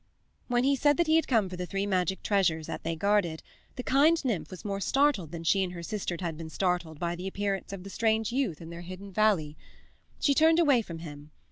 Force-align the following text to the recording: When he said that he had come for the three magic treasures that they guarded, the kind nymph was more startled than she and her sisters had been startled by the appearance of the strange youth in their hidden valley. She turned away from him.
When 0.47 0.63
he 0.63 0.75
said 0.75 0.97
that 0.97 1.05
he 1.05 1.15
had 1.15 1.27
come 1.27 1.47
for 1.47 1.57
the 1.57 1.67
three 1.67 1.85
magic 1.85 2.23
treasures 2.23 2.65
that 2.65 2.81
they 2.81 2.95
guarded, 2.95 3.43
the 3.75 3.83
kind 3.83 4.17
nymph 4.25 4.49
was 4.49 4.65
more 4.65 4.79
startled 4.79 5.31
than 5.31 5.43
she 5.43 5.63
and 5.63 5.73
her 5.73 5.83
sisters 5.83 6.21
had 6.21 6.39
been 6.39 6.49
startled 6.49 6.97
by 6.97 7.15
the 7.15 7.27
appearance 7.27 7.71
of 7.71 7.83
the 7.83 7.89
strange 7.91 8.31
youth 8.31 8.61
in 8.61 8.71
their 8.71 8.81
hidden 8.81 9.11
valley. 9.11 9.57
She 10.19 10.33
turned 10.33 10.57
away 10.57 10.81
from 10.81 10.97
him. 10.97 11.29